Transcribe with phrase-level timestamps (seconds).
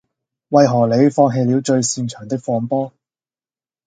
[0.49, 2.91] 為何你放棄了最擅長的放波